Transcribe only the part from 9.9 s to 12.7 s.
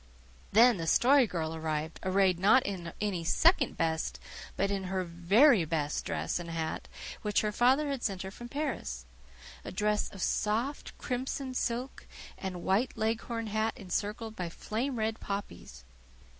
of soft, crimson silk, and a